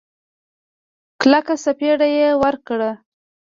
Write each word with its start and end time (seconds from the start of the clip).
کلکه 1.21 1.53
سپېړه 1.63 2.07
يې 2.15 2.29
ورکړه. 2.43 2.91